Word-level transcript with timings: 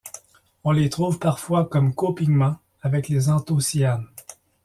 On 0.63 0.71
les 0.71 0.89
trouve 0.89 1.19
parfois 1.19 1.69
comme 1.69 1.93
co-pigment 1.93 2.57
avec 2.81 3.07
les 3.07 3.29
anthocyanes. 3.29 4.07